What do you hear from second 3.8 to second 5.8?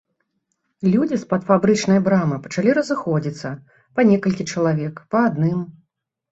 па некалькі чалавек, па адным.